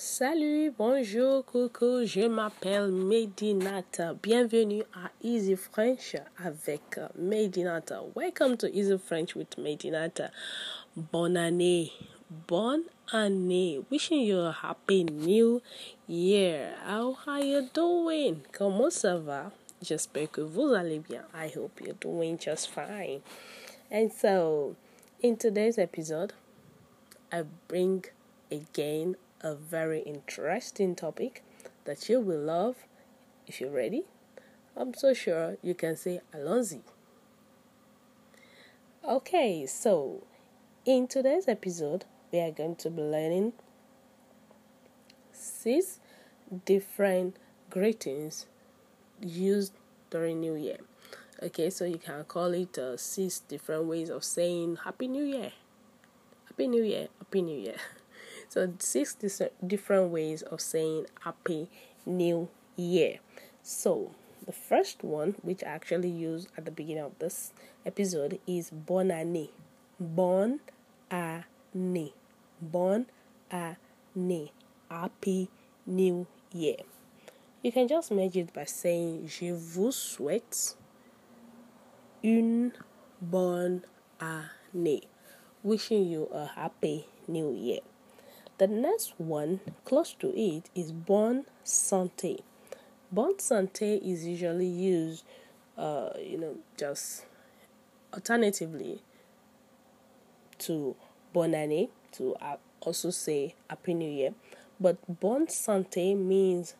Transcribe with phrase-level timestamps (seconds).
[0.00, 4.14] Salut, bonjour, coucou, je m'appelle Medinata.
[4.14, 8.04] Bienvenue à Easy French avec Medinata.
[8.14, 10.30] Welcome to Easy French with Medinata.
[10.94, 11.90] Bonne année,
[12.46, 13.80] bonne année.
[13.90, 15.60] Wishing you a happy new
[16.06, 16.74] year.
[16.86, 18.42] How are you doing?
[18.52, 19.50] Comment ça va?
[19.82, 21.24] J'espère que vous allez bien.
[21.34, 23.22] I hope you're doing just fine.
[23.90, 24.76] And so,
[25.20, 26.34] in today's episode,
[27.32, 28.04] I bring
[28.52, 31.42] again a very interesting topic
[31.84, 32.76] that you will love
[33.46, 34.04] if you're ready.
[34.76, 36.82] I'm so sure you can say Alonzi.
[39.04, 40.24] Okay, so
[40.84, 43.52] in today's episode, we are going to be learning
[45.32, 46.00] six
[46.64, 47.36] different
[47.70, 48.46] greetings
[49.20, 49.72] used
[50.10, 50.78] during New Year.
[51.42, 55.52] Okay, so you can call it uh, six different ways of saying Happy New Year.
[56.46, 57.76] Happy New Year, Happy New Year.
[58.48, 59.14] So, six
[59.66, 61.68] different ways of saying Happy
[62.06, 63.18] New Year.
[63.62, 64.12] So,
[64.46, 67.52] the first one, which I actually used at the beginning of this
[67.84, 69.50] episode, is Bonne année.
[70.00, 70.60] Bonne
[71.10, 72.14] année.
[72.62, 73.04] Bonne
[73.52, 74.52] année.
[74.90, 75.50] Happy
[75.86, 76.76] New Year.
[77.62, 80.74] You can just make it by saying Je vous souhaite
[82.24, 82.72] une
[83.20, 83.82] bonne
[84.18, 85.02] année.
[85.62, 87.80] Wishing you a happy new year.
[88.58, 92.40] The next one, close to it, is bon Santé.
[93.12, 95.24] Bon Santé is usually used,
[95.76, 97.24] uh, you know, just
[98.12, 99.00] alternatively
[100.58, 100.96] to
[101.32, 104.34] bon Année, to uh, also say Happy New Year.
[104.80, 106.74] But bon Santé means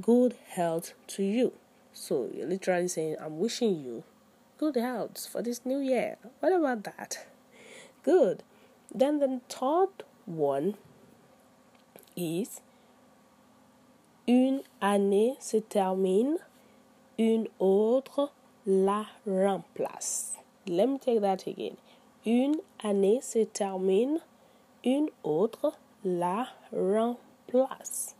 [0.00, 1.52] good health to you.
[1.92, 4.04] So you're literally saying, I'm wishing you
[4.56, 6.16] good health for this new year.
[6.38, 7.26] What about that?
[8.04, 8.44] Good.
[8.94, 9.88] Then the third
[10.26, 10.74] one
[12.16, 12.60] is
[14.26, 16.38] une année se termine,
[17.18, 18.32] une autre
[18.66, 20.36] la remplace.
[20.66, 21.76] Let me take that again.
[22.24, 24.20] Une année se termine,
[24.84, 28.14] une autre la remplace.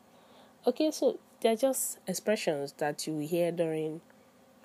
[0.65, 4.01] Okay, so they're just expressions that you hear during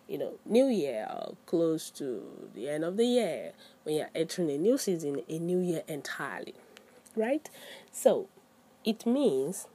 [0.07, 2.21] you know, New Year or close to
[2.53, 3.53] the end of the year
[3.83, 6.53] when you're entering a new season, a new year entirely
[7.15, 7.49] right?
[7.91, 8.27] So
[8.83, 9.67] it means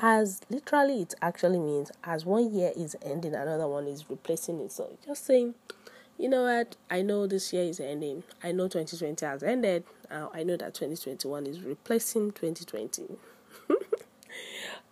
[0.00, 4.72] as literally it actually means as one year is ending, another one is replacing it.
[4.72, 5.54] So just saying,
[6.18, 8.22] you know what, I know this year is ending.
[8.42, 9.84] I know 2020 has ended.
[10.10, 13.16] Uh, I know that 2021 is replacing 2020.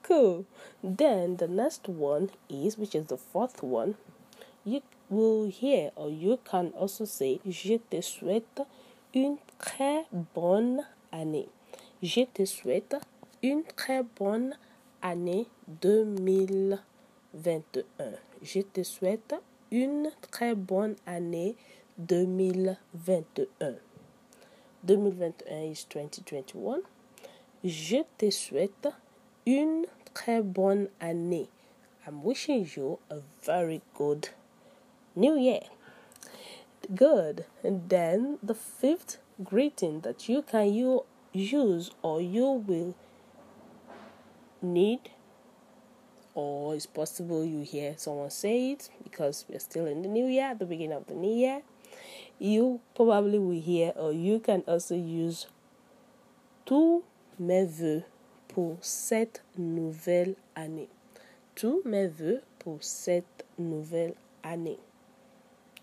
[0.02, 0.46] cool.
[0.82, 3.96] Then the next one is, which is the fourth one,
[4.64, 8.66] you will hear or you can also say, Je te souhaite
[9.14, 11.48] une très bonne année.
[12.02, 12.96] Je te souhaite
[13.42, 14.56] une très bonne
[15.02, 15.46] année
[15.82, 17.84] 2021.
[18.42, 19.34] Je te souhaite
[19.70, 21.56] une très bonne année
[21.98, 23.74] 2021.
[24.84, 26.80] 2021 is 2021.
[27.64, 28.88] Je te souhaite
[29.46, 31.48] une très bonne année.
[32.06, 34.28] I'm wishing you a very good
[35.14, 35.62] new year.
[36.94, 37.46] Good.
[37.62, 42.94] And then the fifth greeting that you can you use or you will
[44.60, 45.00] need
[46.34, 50.54] or it's possible you hear someone say it because we're still in the new year
[50.54, 51.62] the beginning of the new year
[52.38, 55.46] you probably will hear or you can also use
[56.64, 57.02] tous
[57.38, 58.04] mes voeux
[58.48, 60.88] pour cette nouvelle année
[61.54, 64.78] tous mes voeux pour cette nouvelle année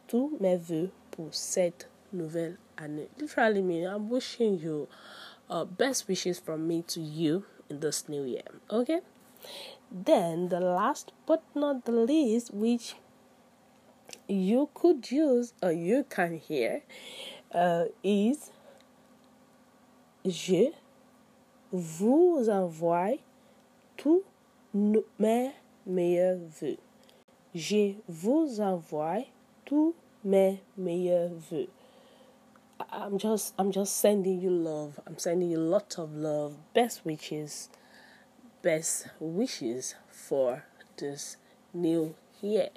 [0.09, 3.07] tous mes voeux pour cette nouvelle année.
[3.19, 4.87] Literally meaning I'm wishing you
[5.49, 8.49] uh, best wishes from me to you in this new year.
[8.71, 9.01] Okay?
[9.91, 12.95] Then the last but not the least, which
[14.27, 16.81] you could use or you can hear,
[17.53, 18.51] uh, is
[20.25, 20.71] Je
[21.71, 23.17] vous envoie
[23.95, 24.23] tous
[24.73, 25.51] mes
[25.85, 26.77] meilleurs vœux.
[27.55, 29.23] Je vous envoie
[29.69, 29.93] tous
[30.25, 31.67] mes meilleurs vœux.
[32.91, 34.99] I'm just I'm just sending you love.
[35.05, 37.69] I'm sending you lots of love, best wishes,
[38.63, 40.63] best wishes for
[40.97, 41.37] this
[41.71, 42.69] new year.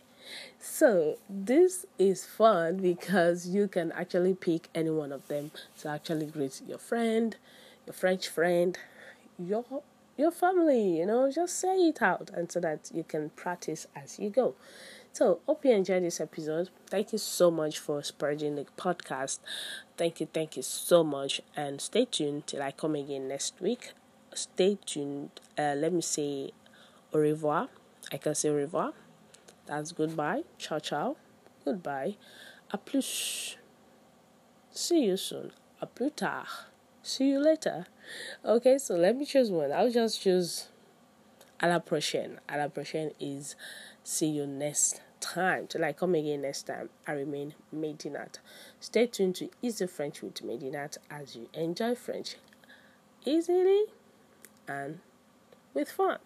[0.61, 5.50] So this is fun because you can actually pick any one of them
[5.81, 7.37] to actually greet your friend,
[7.87, 8.79] your French friend,
[9.38, 9.65] your
[10.17, 14.19] your family, you know, just say it out and so that you can practice as
[14.19, 14.55] you go.
[15.12, 16.70] So, hope you enjoyed this episode.
[16.88, 19.41] Thank you so much for spreading the podcast.
[19.99, 23.93] Thank you, thank you so much, and stay tuned till I come again next week.
[24.35, 25.31] stay tuned.
[25.59, 26.50] Uh, let me say
[27.12, 27.69] au revoir.
[28.11, 28.93] I can say au revoir.
[29.67, 30.43] That's goodbye.
[30.59, 31.17] Ciao, ciao.
[31.64, 32.17] Goodbye.
[32.70, 33.56] A plus.
[34.70, 35.53] See you soon.
[35.81, 36.47] A plus tard.
[37.02, 37.87] See you later.
[38.44, 39.72] Okay, so let me choose one.
[39.72, 40.69] I'll just choose
[41.60, 42.38] à la prochaine.
[42.49, 43.56] À la prochaine is
[44.04, 45.66] see you next time.
[45.66, 48.38] Till I come again next time, I remain Medinat.
[48.81, 52.37] Stay tuned to Easy French with Medinat as you enjoy French
[53.25, 53.84] easily
[54.69, 55.00] and
[55.75, 56.19] with fun.